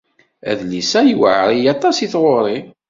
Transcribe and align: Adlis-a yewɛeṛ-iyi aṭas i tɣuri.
Adlis-a 0.49 1.01
yewɛeṛ-iyi 1.03 1.69
aṭas 1.75 1.97
i 1.99 2.07
tɣuri. 2.13 2.57